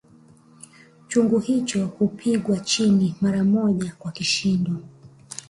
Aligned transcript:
Chungu 1.07 1.39
hicho 1.39 1.85
hupigwa 1.87 2.59
chini 2.59 3.15
mara 3.21 3.43
moja 3.43 3.93
kwa 3.99 4.11
kishindo 4.11 4.75